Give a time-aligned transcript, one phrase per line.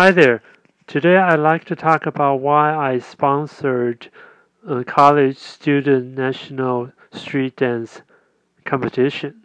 [0.00, 0.44] Hi there.
[0.86, 4.08] Today I'd like to talk about why I sponsored
[4.64, 8.02] a college student national street dance
[8.64, 9.42] competition.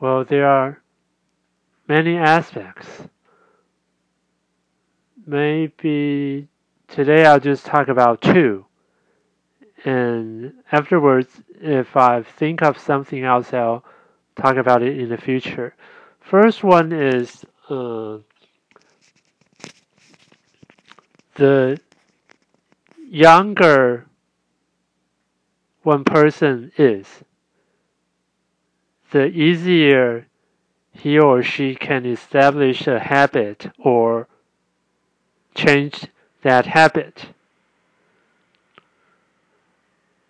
[0.00, 0.82] Well, there are
[1.86, 2.88] many aspects.
[5.24, 6.48] Maybe
[6.88, 8.66] today I'll just talk about two.
[9.84, 13.84] And afterwards, if I think of something else, I'll
[14.34, 15.76] talk about it in the future.
[16.30, 18.18] First one is uh,
[21.34, 21.80] the
[23.04, 24.06] younger
[25.82, 27.24] one person is,
[29.10, 30.28] the easier
[30.92, 34.28] he or she can establish a habit or
[35.56, 36.06] change
[36.42, 37.30] that habit.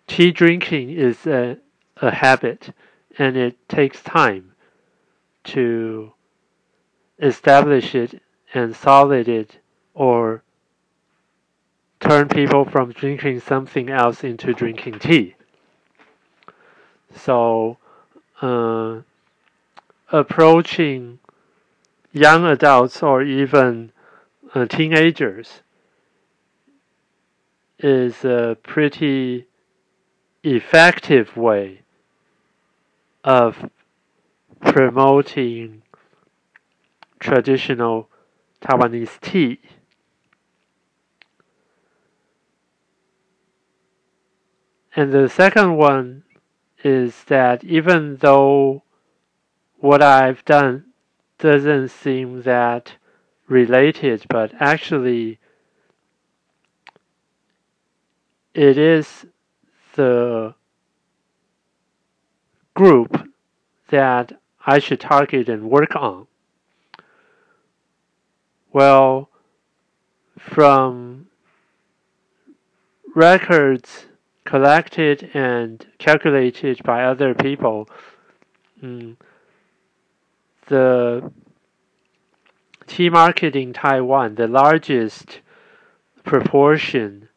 [0.07, 1.57] Tea drinking is a,
[1.97, 2.73] a habit
[3.19, 4.50] and it takes time
[5.43, 6.13] to
[7.19, 8.21] establish it
[8.53, 9.57] and solid it
[9.93, 10.43] or
[11.99, 15.35] turn people from drinking something else into drinking tea.
[17.15, 17.77] So,
[18.41, 19.01] uh,
[20.11, 21.19] approaching
[22.11, 23.91] young adults or even
[24.53, 25.61] uh, teenagers
[27.79, 29.45] is a pretty
[30.43, 31.81] effective way
[33.23, 33.69] of
[34.61, 35.81] promoting
[37.19, 38.09] traditional
[38.61, 39.59] Taiwanese tea.
[44.95, 46.23] And the second one
[46.83, 48.83] is that even though
[49.77, 50.85] what I've done
[51.37, 52.95] doesn't seem that
[53.47, 55.39] related, but actually
[58.53, 59.25] it is
[59.95, 60.55] the
[62.73, 63.29] group
[63.89, 66.27] that I should target and work on?
[68.71, 69.29] Well,
[70.37, 71.27] from
[73.15, 74.05] records
[74.45, 77.89] collected and calculated by other people,
[78.81, 79.15] mm,
[80.67, 81.31] the
[82.87, 85.41] tea market in Taiwan, the largest
[86.23, 87.27] proportion,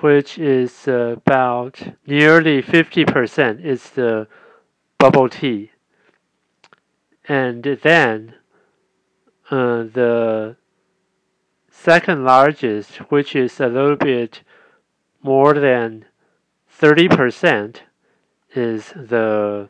[0.00, 4.26] which is about nearly 50%, is the
[4.98, 5.70] bubble tea.
[7.26, 8.34] And then
[9.50, 10.56] uh, the
[11.70, 14.42] second largest, which is a little bit
[15.22, 16.04] more than
[16.80, 17.78] 30%,
[18.54, 19.68] is the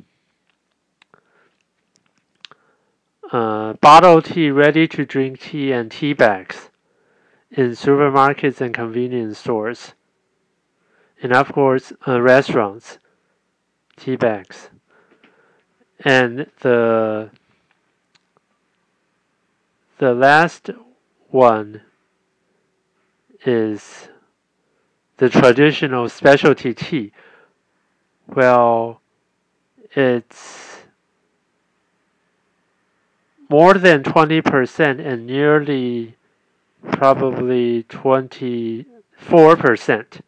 [3.33, 6.71] uh, bottle tea, ready to drink tea, and tea bags
[7.51, 9.95] in supermarkets and convenience stores.
[11.23, 12.99] And of course, uh, restaurants,
[13.97, 14.71] tea bags
[16.05, 17.31] and the
[19.99, 20.71] the last
[21.31, 21.81] one
[23.47, 24.09] is
[25.17, 27.13] the traditional specialty tea.
[28.27, 29.01] Well,
[29.95, 30.79] it's
[33.49, 36.17] more than 20% and nearly
[36.91, 40.21] probably 24%.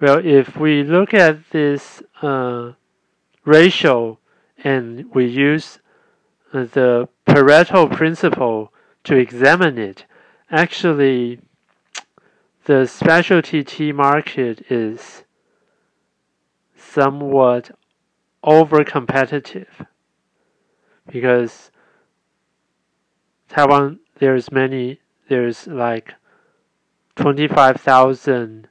[0.00, 2.72] Well, if we look at this uh,
[3.44, 4.18] ratio
[4.62, 5.78] and we use
[6.52, 8.72] the Pareto principle
[9.04, 10.04] to examine it,
[10.50, 11.40] actually,
[12.66, 15.24] the specialty tea market is
[16.76, 17.70] somewhat
[18.42, 19.84] over competitive
[21.10, 21.70] because
[23.48, 26.14] Taiwan there's many there's like
[27.16, 28.68] 25,000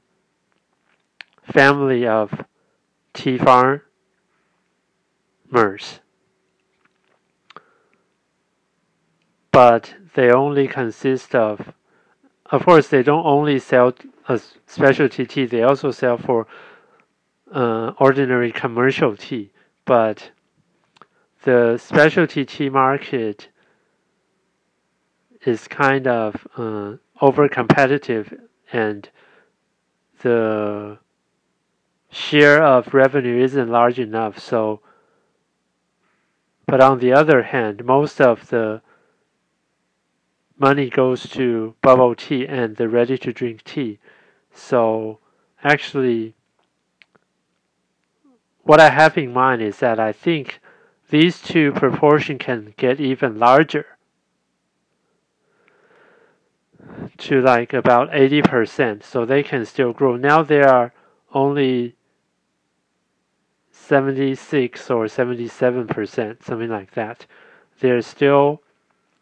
[1.42, 2.44] family of
[3.12, 3.82] tea farm
[5.54, 6.00] customers,
[9.52, 11.72] but they only consist of,
[12.50, 13.94] of course, they don't only sell
[14.28, 16.46] a specialty tea, they also sell for
[17.52, 19.52] uh, ordinary commercial tea,
[19.84, 20.30] but
[21.44, 23.48] the specialty tea market
[25.46, 28.32] is kind of uh, over competitive
[28.72, 29.08] and
[30.22, 30.98] the
[32.10, 34.38] share of revenue isn't large enough.
[34.38, 34.80] So
[36.66, 38.82] but on the other hand, most of the
[40.58, 43.98] money goes to bubble tea and the ready to drink tea.
[44.52, 45.18] So
[45.62, 46.34] actually,
[48.62, 50.60] what I have in mind is that I think
[51.10, 53.86] these two proportion can get even larger
[57.18, 59.02] to like about 80%.
[59.02, 60.16] So they can still grow.
[60.16, 60.92] Now there are
[61.32, 61.96] only
[63.84, 67.26] 76 or 77 percent, something like that.
[67.80, 68.62] there's still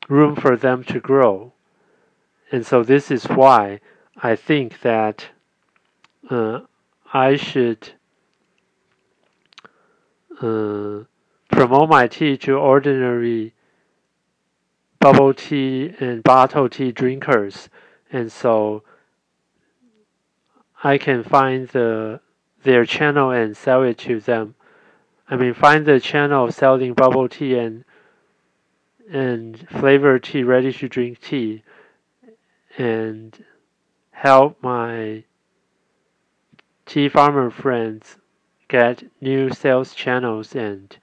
[0.08, 1.52] room for them to grow.
[2.50, 3.80] And so this is why
[4.22, 5.28] I think that
[6.30, 6.60] uh,
[7.12, 7.92] I should
[10.40, 11.04] uh,
[11.50, 13.54] promote my tea to ordinary
[15.00, 17.68] bubble tea and bottle tea drinkers,
[18.12, 18.84] and so
[20.84, 22.20] I can find the
[22.62, 24.54] their channel and sell it to them.
[25.28, 27.84] I mean, find the channel of selling bubble tea and
[29.10, 31.62] and flavored tea, ready to drink tea,
[32.78, 33.44] and
[34.12, 35.24] help my
[36.86, 38.16] tea farmer friends
[38.68, 40.96] get new sales channels and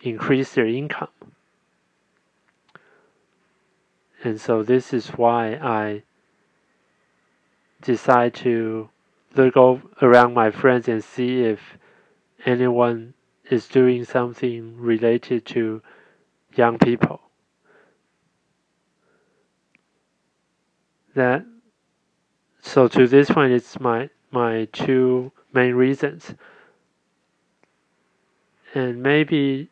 [0.00, 1.08] increase their income.
[4.24, 6.02] And so this is why I
[7.80, 8.88] decide to
[9.36, 9.56] look
[10.02, 11.60] around my friends and see if
[12.44, 13.14] anyone
[13.50, 15.82] is doing something related to
[16.54, 17.20] young people.
[21.14, 21.44] That
[22.60, 26.34] so to this point it's my my two main reasons.
[28.74, 29.68] And maybe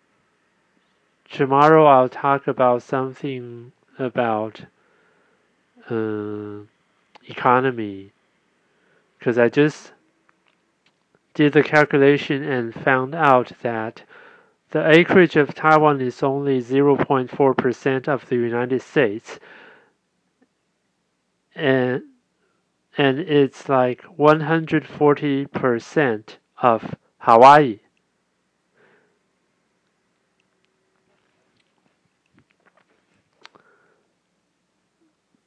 [1.30, 4.64] tomorrow I'll talk about something about
[5.88, 6.64] uh,
[7.26, 8.12] economy
[9.20, 9.92] because I just
[11.34, 14.02] did the calculation and found out that
[14.70, 19.38] the acreage of Taiwan is only 0.4% of the United States
[21.54, 22.02] and
[22.98, 27.78] and it's like 140% of Hawaii.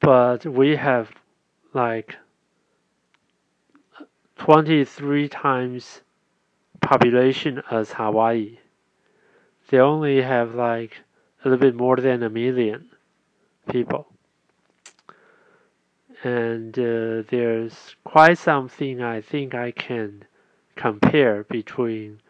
[0.00, 1.10] But we have
[1.74, 2.16] like
[4.44, 6.02] 23 times
[6.80, 8.58] population as Hawaii.
[9.70, 10.98] They only have like
[11.42, 12.90] a little bit more than a million
[13.70, 14.06] people
[16.24, 20.24] and uh, there's quite something I think I can
[20.74, 22.20] compare between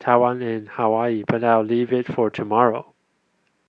[0.00, 2.93] Taiwan and Hawaii, but I'll leave it for tomorrow.